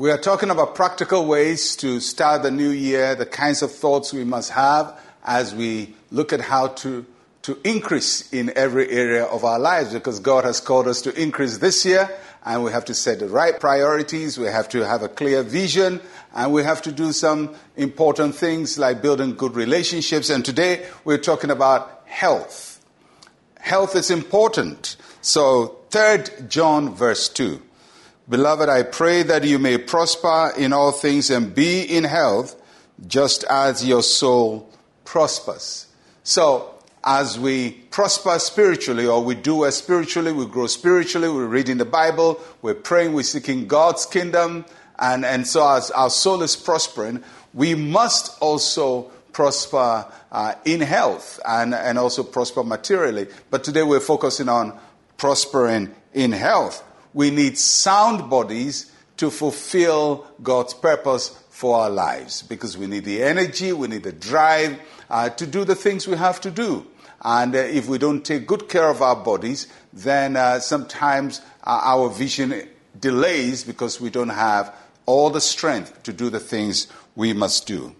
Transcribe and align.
We 0.00 0.10
are 0.10 0.16
talking 0.16 0.48
about 0.48 0.74
practical 0.74 1.26
ways 1.26 1.76
to 1.76 2.00
start 2.00 2.42
the 2.42 2.50
new 2.50 2.70
year, 2.70 3.14
the 3.14 3.26
kinds 3.26 3.60
of 3.60 3.70
thoughts 3.70 4.14
we 4.14 4.24
must 4.24 4.50
have 4.52 4.98
as 5.22 5.54
we 5.54 5.94
look 6.10 6.32
at 6.32 6.40
how 6.40 6.68
to, 6.68 7.04
to 7.42 7.58
increase 7.64 8.32
in 8.32 8.50
every 8.56 8.90
area 8.90 9.24
of 9.24 9.44
our 9.44 9.58
lives 9.58 9.92
because 9.92 10.18
God 10.18 10.44
has 10.44 10.58
called 10.58 10.88
us 10.88 11.02
to 11.02 11.22
increase 11.22 11.58
this 11.58 11.84
year 11.84 12.08
and 12.46 12.64
we 12.64 12.72
have 12.72 12.86
to 12.86 12.94
set 12.94 13.18
the 13.18 13.28
right 13.28 13.60
priorities, 13.60 14.38
we 14.38 14.46
have 14.46 14.70
to 14.70 14.86
have 14.86 15.02
a 15.02 15.08
clear 15.10 15.42
vision, 15.42 16.00
and 16.34 16.50
we 16.50 16.62
have 16.64 16.80
to 16.80 16.92
do 16.92 17.12
some 17.12 17.54
important 17.76 18.34
things 18.34 18.78
like 18.78 19.02
building 19.02 19.34
good 19.34 19.54
relationships. 19.54 20.30
And 20.30 20.42
today 20.42 20.86
we're 21.04 21.18
talking 21.18 21.50
about 21.50 22.04
health. 22.06 22.82
Health 23.58 23.94
is 23.94 24.10
important. 24.10 24.96
So, 25.20 25.76
3 25.90 26.48
John 26.48 26.94
verse 26.94 27.28
2. 27.28 27.60
Beloved, 28.30 28.68
I 28.68 28.84
pray 28.84 29.24
that 29.24 29.42
you 29.42 29.58
may 29.58 29.76
prosper 29.76 30.52
in 30.56 30.72
all 30.72 30.92
things 30.92 31.30
and 31.30 31.52
be 31.52 31.82
in 31.82 32.04
health, 32.04 32.54
just 33.08 33.42
as 33.50 33.84
your 33.84 34.04
soul 34.04 34.70
prospers. 35.04 35.88
So, 36.22 36.72
as 37.02 37.40
we 37.40 37.72
prosper 37.72 38.38
spiritually 38.38 39.04
or 39.04 39.24
we 39.24 39.34
do 39.34 39.56
well 39.56 39.72
spiritually, 39.72 40.30
we 40.30 40.46
grow 40.46 40.68
spiritually, 40.68 41.28
we're 41.28 41.46
reading 41.46 41.78
the 41.78 41.84
Bible, 41.84 42.40
we're 42.62 42.74
praying, 42.74 43.14
we're 43.14 43.24
seeking 43.24 43.66
God's 43.66 44.06
kingdom, 44.06 44.64
and, 44.96 45.24
and 45.24 45.44
so 45.44 45.68
as 45.68 45.90
our 45.90 46.08
soul 46.08 46.42
is 46.42 46.54
prospering, 46.54 47.24
we 47.52 47.74
must 47.74 48.40
also 48.40 49.10
prosper 49.32 50.06
uh, 50.30 50.54
in 50.64 50.82
health 50.82 51.40
and, 51.44 51.74
and 51.74 51.98
also 51.98 52.22
prosper 52.22 52.62
materially. 52.62 53.26
But 53.50 53.64
today 53.64 53.82
we're 53.82 53.98
focusing 53.98 54.48
on 54.48 54.78
prospering 55.16 55.92
in 56.14 56.30
health. 56.30 56.84
We 57.12 57.30
need 57.30 57.58
sound 57.58 58.30
bodies 58.30 58.92
to 59.16 59.30
fulfill 59.30 60.26
God's 60.42 60.74
purpose 60.74 61.38
for 61.50 61.76
our 61.76 61.90
lives 61.90 62.42
because 62.42 62.78
we 62.78 62.86
need 62.86 63.04
the 63.04 63.22
energy, 63.22 63.72
we 63.72 63.88
need 63.88 64.02
the 64.02 64.12
drive 64.12 64.78
uh, 65.10 65.28
to 65.28 65.46
do 65.46 65.64
the 65.64 65.74
things 65.74 66.08
we 66.08 66.16
have 66.16 66.40
to 66.40 66.50
do. 66.50 66.86
And 67.22 67.54
uh, 67.54 67.58
if 67.58 67.86
we 67.86 67.98
don't 67.98 68.24
take 68.24 68.46
good 68.46 68.68
care 68.68 68.88
of 68.88 69.02
our 69.02 69.16
bodies, 69.16 69.66
then 69.92 70.36
uh, 70.36 70.60
sometimes 70.60 71.42
uh, 71.64 71.80
our 71.84 72.08
vision 72.08 72.66
delays 72.98 73.62
because 73.62 74.00
we 74.00 74.08
don't 74.08 74.30
have 74.30 74.74
all 75.04 75.28
the 75.28 75.40
strength 75.40 76.02
to 76.04 76.12
do 76.12 76.30
the 76.30 76.40
things 76.40 76.86
we 77.14 77.32
must 77.32 77.66
do. 77.66 77.94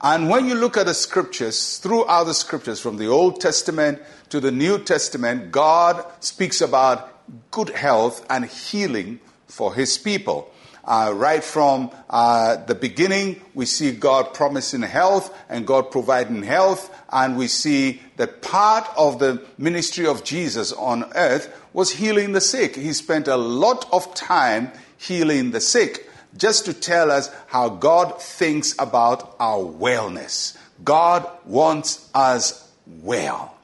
And 0.00 0.28
when 0.28 0.46
you 0.46 0.54
look 0.54 0.76
at 0.76 0.86
the 0.86 0.94
scriptures, 0.94 1.78
throughout 1.78 2.24
the 2.24 2.34
scriptures, 2.34 2.80
from 2.80 2.96
the 2.96 3.06
Old 3.06 3.40
Testament 3.40 4.00
to 4.30 4.40
the 4.40 4.50
New 4.50 4.78
Testament, 4.78 5.52
God 5.52 6.04
speaks 6.20 6.60
about 6.60 7.15
good 7.50 7.70
health 7.70 8.24
and 8.30 8.44
healing 8.44 9.20
for 9.46 9.74
his 9.74 9.98
people. 9.98 10.50
Uh, 10.84 11.12
right 11.16 11.42
from 11.42 11.90
uh, 12.08 12.64
the 12.66 12.74
beginning, 12.74 13.40
we 13.54 13.66
see 13.66 13.90
God 13.90 14.32
promising 14.34 14.82
health 14.82 15.36
and 15.48 15.66
God 15.66 15.90
providing 15.90 16.44
health, 16.44 16.94
and 17.10 17.36
we 17.36 17.48
see 17.48 18.00
that 18.18 18.40
part 18.40 18.88
of 18.96 19.18
the 19.18 19.44
ministry 19.58 20.06
of 20.06 20.22
Jesus 20.22 20.72
on 20.72 21.10
earth 21.16 21.52
was 21.72 21.90
healing 21.90 22.32
the 22.32 22.40
sick. 22.40 22.76
He 22.76 22.92
spent 22.92 23.26
a 23.26 23.36
lot 23.36 23.88
of 23.92 24.14
time 24.14 24.70
healing 24.96 25.50
the 25.50 25.60
sick, 25.60 26.08
just 26.36 26.66
to 26.66 26.72
tell 26.72 27.10
us 27.10 27.34
how 27.48 27.68
God 27.68 28.22
thinks 28.22 28.76
about 28.78 29.34
our 29.40 29.58
wellness. 29.58 30.56
God 30.84 31.28
wants 31.44 32.08
us 32.14 32.70
well. 32.86 33.55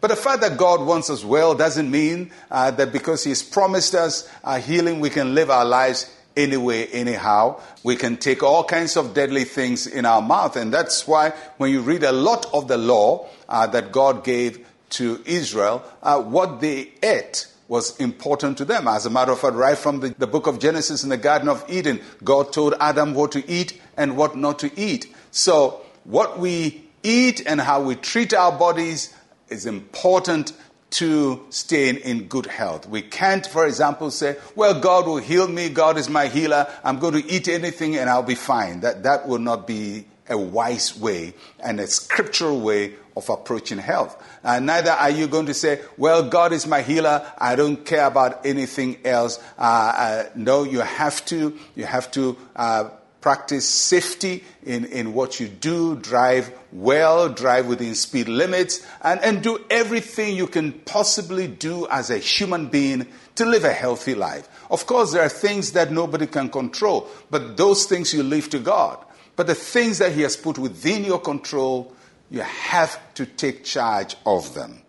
But 0.00 0.08
the 0.08 0.16
fact 0.16 0.42
that 0.42 0.56
God 0.56 0.86
wants 0.86 1.10
us 1.10 1.24
well 1.24 1.54
doesn't 1.54 1.90
mean 1.90 2.30
uh, 2.50 2.70
that 2.72 2.92
because 2.92 3.24
He's 3.24 3.42
promised 3.42 3.94
us 3.94 4.28
uh, 4.44 4.58
healing, 4.58 5.00
we 5.00 5.10
can 5.10 5.34
live 5.34 5.50
our 5.50 5.64
lives 5.64 6.14
anyway, 6.36 6.86
anyhow. 6.86 7.60
We 7.82 7.96
can 7.96 8.16
take 8.16 8.42
all 8.42 8.64
kinds 8.64 8.96
of 8.96 9.12
deadly 9.12 9.44
things 9.44 9.86
in 9.86 10.06
our 10.06 10.22
mouth. 10.22 10.56
And 10.56 10.72
that's 10.72 11.06
why 11.06 11.30
when 11.56 11.70
you 11.70 11.80
read 11.80 12.04
a 12.04 12.12
lot 12.12 12.46
of 12.54 12.68
the 12.68 12.78
law 12.78 13.28
uh, 13.48 13.66
that 13.68 13.92
God 13.92 14.24
gave 14.24 14.64
to 14.90 15.20
Israel, 15.26 15.82
uh, 16.02 16.22
what 16.22 16.60
they 16.60 16.92
ate 17.02 17.48
was 17.66 17.98
important 18.00 18.56
to 18.58 18.64
them. 18.64 18.88
As 18.88 19.04
a 19.04 19.10
matter 19.10 19.32
of 19.32 19.40
fact, 19.40 19.54
right 19.54 19.76
from 19.76 20.00
the, 20.00 20.14
the 20.16 20.26
book 20.26 20.46
of 20.46 20.58
Genesis 20.58 21.02
in 21.02 21.10
the 21.10 21.18
Garden 21.18 21.48
of 21.48 21.64
Eden, 21.68 22.00
God 22.24 22.52
told 22.52 22.74
Adam 22.80 23.14
what 23.14 23.32
to 23.32 23.50
eat 23.50 23.78
and 23.96 24.16
what 24.16 24.36
not 24.36 24.60
to 24.60 24.70
eat. 24.80 25.14
So, 25.30 25.82
what 26.04 26.38
we 26.38 26.82
eat 27.02 27.42
and 27.46 27.60
how 27.60 27.82
we 27.82 27.94
treat 27.94 28.32
our 28.32 28.52
bodies 28.52 29.14
is 29.50 29.66
important 29.66 30.52
to 30.90 31.44
staying 31.50 31.96
in 31.96 32.28
good 32.28 32.46
health. 32.46 32.88
We 32.88 33.02
can't, 33.02 33.46
for 33.46 33.66
example, 33.66 34.10
say, 34.10 34.36
well, 34.54 34.80
God 34.80 35.06
will 35.06 35.18
heal 35.18 35.46
me, 35.46 35.68
God 35.68 35.98
is 35.98 36.08
my 36.08 36.28
healer, 36.28 36.66
I'm 36.82 36.98
going 36.98 37.14
to 37.14 37.30
eat 37.30 37.48
anything 37.48 37.96
and 37.96 38.08
I'll 38.08 38.22
be 38.22 38.34
fine. 38.34 38.80
That, 38.80 39.02
that 39.02 39.28
will 39.28 39.38
not 39.38 39.66
be 39.66 40.06
a 40.30 40.38
wise 40.38 40.98
way 40.98 41.34
and 41.60 41.80
a 41.80 41.86
scriptural 41.86 42.60
way 42.60 42.94
of 43.16 43.28
approaching 43.28 43.78
health. 43.78 44.22
And 44.42 44.66
neither 44.66 44.92
are 44.92 45.10
you 45.10 45.26
going 45.26 45.46
to 45.46 45.54
say, 45.54 45.80
well, 45.96 46.28
God 46.28 46.52
is 46.52 46.66
my 46.66 46.82
healer, 46.82 47.30
I 47.36 47.56
don't 47.56 47.84
care 47.84 48.06
about 48.06 48.46
anything 48.46 48.98
else. 49.04 49.42
Uh, 49.58 49.62
uh, 49.62 50.24
no, 50.36 50.62
you 50.62 50.80
have 50.80 51.24
to, 51.26 51.58
you 51.74 51.84
have 51.84 52.10
to 52.12 52.36
uh, 52.56 52.90
practice 53.20 53.68
safety 53.68 54.44
in, 54.62 54.84
in 54.86 55.12
what 55.12 55.40
you 55.40 55.48
do, 55.48 55.96
drive 55.96 56.52
well, 56.70 57.28
drive 57.28 57.66
within 57.66 57.94
speed 57.94 58.28
limits, 58.28 58.86
and, 59.02 59.20
and 59.20 59.42
do 59.42 59.64
everything 59.70 60.36
you 60.36 60.46
can 60.46 60.72
possibly 60.72 61.48
do 61.48 61.86
as 61.88 62.10
a 62.10 62.18
human 62.18 62.68
being 62.68 63.06
to 63.34 63.44
live 63.44 63.64
a 63.64 63.72
healthy 63.72 64.14
life. 64.14 64.48
Of 64.70 64.86
course, 64.86 65.12
there 65.12 65.22
are 65.22 65.28
things 65.28 65.72
that 65.72 65.90
nobody 65.90 66.26
can 66.26 66.48
control, 66.48 67.08
but 67.30 67.56
those 67.56 67.86
things 67.86 68.12
you 68.12 68.22
leave 68.22 68.50
to 68.50 68.58
God. 68.58 69.04
But 69.36 69.46
the 69.46 69.54
things 69.54 69.98
that 69.98 70.12
He 70.12 70.22
has 70.22 70.36
put 70.36 70.58
within 70.58 71.04
your 71.04 71.20
control, 71.20 71.94
you 72.30 72.40
have 72.40 72.98
to 73.14 73.24
take 73.24 73.64
charge 73.64 74.16
of 74.26 74.54
them. 74.54 74.82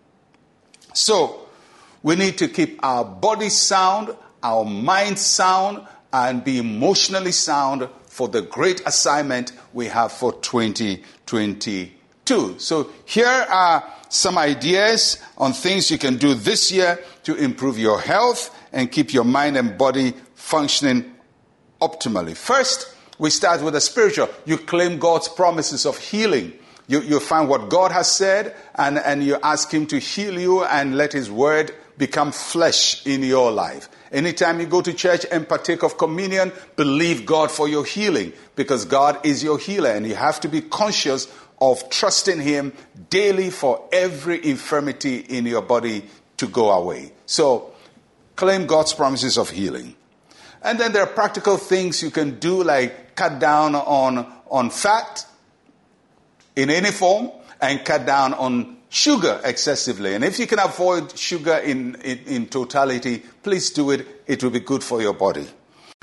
So, 0.92 1.46
we 2.02 2.16
need 2.16 2.38
to 2.38 2.48
keep 2.48 2.80
our 2.82 3.04
body 3.04 3.48
sound, 3.48 4.14
our 4.42 4.64
mind 4.64 5.18
sound, 5.18 5.86
and 6.12 6.44
be 6.44 6.58
emotionally 6.58 7.32
sound 7.32 7.88
for 8.06 8.28
the 8.28 8.42
great 8.42 8.82
assignment 8.86 9.52
we 9.72 9.86
have 9.86 10.12
for 10.12 10.32
2022. 10.32 12.58
So 12.58 12.90
here 13.04 13.26
are 13.26 13.84
some 14.08 14.36
ideas 14.36 15.18
on 15.38 15.52
things 15.52 15.90
you 15.90 15.98
can 15.98 16.16
do 16.16 16.34
this 16.34 16.72
year 16.72 16.98
to 17.22 17.36
improve 17.36 17.78
your 17.78 18.00
health 18.00 18.52
and 18.72 18.90
keep 18.90 19.12
your 19.12 19.24
mind 19.24 19.56
and 19.56 19.78
body 19.78 20.14
functioning 20.34 21.14
optimally. 21.80 22.36
First, 22.36 22.92
we 23.18 23.30
start 23.30 23.62
with 23.62 23.74
the 23.74 23.80
spiritual. 23.80 24.28
You 24.44 24.58
claim 24.58 24.98
God's 24.98 25.28
promises 25.28 25.86
of 25.86 25.98
healing. 25.98 26.54
You, 26.88 27.02
you 27.02 27.20
find 27.20 27.48
what 27.48 27.68
God 27.68 27.92
has 27.92 28.10
said 28.10 28.56
and, 28.74 28.98
and 28.98 29.22
you 29.22 29.38
ask 29.42 29.72
Him 29.72 29.86
to 29.86 29.98
heal 29.98 30.40
you 30.40 30.64
and 30.64 30.96
let 30.96 31.12
His 31.12 31.30
word 31.30 31.72
become 32.00 32.32
flesh 32.32 33.06
in 33.06 33.22
your 33.22 33.52
life. 33.52 33.88
Anytime 34.10 34.58
you 34.58 34.66
go 34.66 34.80
to 34.80 34.92
church 34.92 35.24
and 35.30 35.48
partake 35.48 35.84
of 35.84 35.98
communion, 35.98 36.50
believe 36.74 37.26
God 37.26 37.50
for 37.50 37.68
your 37.68 37.84
healing 37.84 38.32
because 38.56 38.86
God 38.86 39.24
is 39.24 39.44
your 39.44 39.58
healer 39.58 39.90
and 39.90 40.04
you 40.06 40.16
have 40.16 40.40
to 40.40 40.48
be 40.48 40.62
conscious 40.62 41.28
of 41.60 41.88
trusting 41.90 42.40
Him 42.40 42.72
daily 43.10 43.50
for 43.50 43.86
every 43.92 44.44
infirmity 44.44 45.18
in 45.18 45.44
your 45.44 45.60
body 45.60 46.04
to 46.38 46.48
go 46.48 46.70
away. 46.70 47.12
So, 47.26 47.72
claim 48.34 48.66
God's 48.66 48.94
promises 48.94 49.36
of 49.36 49.50
healing. 49.50 49.94
And 50.62 50.80
then 50.80 50.92
there 50.92 51.02
are 51.02 51.12
practical 51.12 51.58
things 51.58 52.02
you 52.02 52.10
can 52.10 52.38
do 52.38 52.64
like 52.64 53.14
cut 53.14 53.38
down 53.38 53.74
on, 53.74 54.26
on 54.50 54.70
fat 54.70 55.26
in 56.56 56.70
any 56.70 56.90
form 56.90 57.30
and 57.60 57.84
cut 57.84 58.06
down 58.06 58.32
on 58.32 58.78
sugar 58.90 59.40
excessively. 59.44 60.14
And 60.14 60.22
if 60.22 60.38
you 60.38 60.46
can 60.46 60.58
avoid 60.58 61.16
sugar 61.16 61.56
in, 61.56 61.94
in, 62.02 62.18
in, 62.26 62.46
totality, 62.46 63.22
please 63.42 63.70
do 63.70 63.90
it. 63.92 64.06
It 64.26 64.42
will 64.42 64.50
be 64.50 64.60
good 64.60 64.84
for 64.84 65.00
your 65.00 65.14
body. 65.14 65.46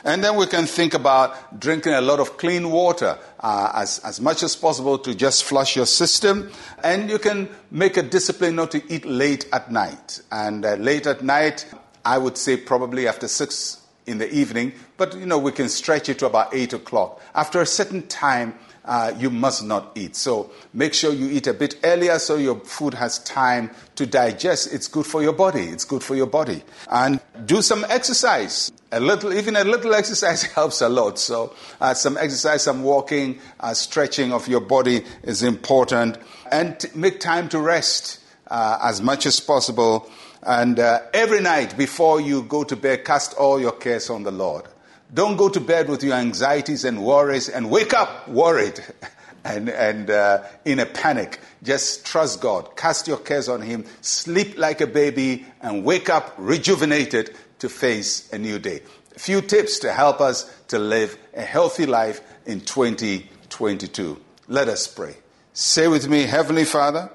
And 0.03 0.23
then 0.23 0.35
we 0.35 0.47
can 0.47 0.65
think 0.65 0.93
about 0.93 1.59
drinking 1.59 1.93
a 1.93 2.01
lot 2.01 2.19
of 2.19 2.37
clean 2.37 2.71
water 2.71 3.17
uh, 3.39 3.71
as, 3.75 3.99
as 3.99 4.21
much 4.21 4.41
as 4.41 4.55
possible 4.55 4.97
to 4.99 5.13
just 5.13 5.43
flush 5.43 5.75
your 5.75 5.85
system. 5.85 6.49
And 6.83 7.09
you 7.09 7.19
can 7.19 7.49
make 7.71 7.97
a 7.97 8.03
discipline 8.03 8.55
not 8.55 8.71
to 8.71 8.93
eat 8.93 9.05
late 9.05 9.47
at 9.51 9.71
night. 9.71 10.21
And 10.31 10.65
uh, 10.65 10.75
late 10.75 11.07
at 11.07 11.23
night, 11.23 11.65
I 12.05 12.17
would 12.17 12.37
say 12.37 12.57
probably 12.57 13.07
after 13.07 13.27
six 13.27 13.81
in 14.05 14.19
the 14.19 14.33
evening, 14.33 14.71
but 14.95 15.13
you 15.15 15.25
know, 15.25 15.37
we 15.37 15.51
can 15.51 15.67
stretch 15.67 16.07
it 16.07 16.19
to 16.19 16.25
about 16.25 16.53
eight 16.53 16.71
o'clock. 16.71 17.21
After 17.35 17.59
a 17.59 17.65
certain 17.65 18.07
time, 18.07 18.57
uh, 18.87 19.13
you 19.19 19.29
must 19.29 19.63
not 19.63 19.91
eat. 19.95 20.15
So 20.15 20.49
make 20.73 20.93
sure 20.93 21.13
you 21.13 21.29
eat 21.29 21.45
a 21.45 21.53
bit 21.53 21.75
earlier 21.83 22.17
so 22.19 22.37
your 22.37 22.59
food 22.61 22.93
has 22.93 23.19
time 23.19 23.69
to 23.95 24.05
digest. 24.05 24.73
It's 24.73 24.87
good 24.87 25.05
for 25.05 25.21
your 25.21 25.33
body. 25.33 25.63
It's 25.63 25.83
good 25.85 26.01
for 26.01 26.15
your 26.15 26.25
body. 26.25 26.63
And 26.89 27.19
do 27.45 27.61
some 27.61 27.85
exercise. 27.89 28.71
A 28.91 29.01
little, 29.01 29.33
even 29.33 29.57
a 29.57 29.65
little 29.65 29.93
exercise 29.93 30.43
helps 30.53 30.81
a 30.81 30.87
lot. 30.87 31.19
So 31.19 31.53
uh, 31.81 31.93
some 31.93 32.17
exercise, 32.17 32.63
some 32.63 32.83
walking, 32.83 33.39
uh, 33.59 33.73
stretching 33.73 34.31
of 34.31 34.47
your 34.47 34.61
body 34.61 35.03
is 35.23 35.43
important. 35.43 36.17
And 36.49 36.79
t- 36.79 36.87
make 36.95 37.19
time 37.19 37.49
to 37.49 37.59
rest 37.59 38.19
uh, 38.49 38.79
as 38.81 39.01
much 39.01 39.25
as 39.25 39.41
possible. 39.41 40.09
And 40.43 40.79
uh, 40.79 41.01
every 41.13 41.41
night 41.41 41.77
before 41.77 42.21
you 42.21 42.43
go 42.43 42.63
to 42.63 42.75
bed, 42.77 43.03
cast 43.03 43.33
all 43.33 43.59
your 43.59 43.73
cares 43.73 44.09
on 44.09 44.23
the 44.23 44.31
Lord. 44.31 44.65
Don't 45.13 45.37
go 45.37 45.47
to 45.49 45.61
bed 45.61 45.89
with 45.89 46.03
your 46.03 46.15
anxieties 46.15 46.83
and 46.83 47.03
worries 47.03 47.47
and 47.47 47.69
wake 47.69 47.93
up 47.93 48.27
worried 48.27 48.83
and, 49.45 49.69
and 49.69 50.09
uh, 50.09 50.43
in 50.65 50.79
a 50.79 50.85
panic. 50.85 51.39
Just 51.63 52.05
trust 52.05 52.41
God. 52.41 52.75
Cast 52.75 53.07
your 53.07 53.17
cares 53.17 53.47
on 53.47 53.61
Him. 53.61 53.85
Sleep 54.01 54.57
like 54.57 54.81
a 54.81 54.87
baby 54.87 55.45
and 55.61 55.85
wake 55.85 56.09
up 56.09 56.33
rejuvenated 56.37 57.35
to 57.59 57.69
face 57.69 58.31
a 58.33 58.37
new 58.37 58.59
day. 58.59 58.81
A 59.15 59.19
few 59.19 59.41
tips 59.41 59.79
to 59.79 59.91
help 59.91 60.21
us 60.21 60.43
to 60.67 60.77
live 60.77 61.17
a 61.33 61.41
healthy 61.41 61.85
life 61.85 62.21
in 62.45 62.61
2022. 62.61 64.21
Let 64.47 64.67
us 64.67 64.87
pray. 64.87 65.15
Say 65.53 65.87
with 65.87 66.07
me, 66.07 66.23
Heavenly 66.23 66.65
Father, 66.65 67.09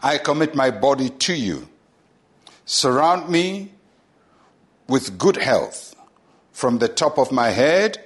I 0.00 0.18
commit 0.18 0.54
my 0.54 0.70
body 0.70 1.08
to 1.08 1.34
you. 1.34 1.68
Surround 2.66 3.28
me 3.30 3.72
with 4.88 5.16
good 5.16 5.36
health 5.36 5.95
from 6.56 6.78
the 6.78 6.88
top 6.88 7.18
of 7.18 7.30
my 7.30 7.50
head 7.50 8.02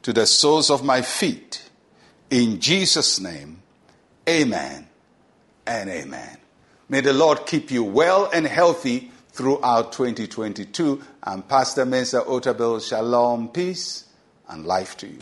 to 0.00 0.14
the 0.14 0.24
soles 0.24 0.70
of 0.70 0.82
my 0.82 1.02
feet. 1.02 1.68
In 2.30 2.58
Jesus' 2.58 3.20
name, 3.20 3.62
amen 4.26 4.88
and 5.66 5.90
amen. 5.90 6.38
May 6.88 7.02
the 7.02 7.12
Lord 7.12 7.44
keep 7.44 7.70
you 7.70 7.84
well 7.84 8.30
and 8.32 8.46
healthy 8.46 9.10
throughout 9.32 9.92
2022. 9.92 11.02
I'm 11.22 11.42
Pastor 11.42 11.84
Mensa 11.84 12.22
Otabil. 12.22 12.80
Shalom, 12.80 13.50
peace, 13.50 14.06
and 14.48 14.64
life 14.64 14.96
to 14.96 15.08
you. 15.08 15.18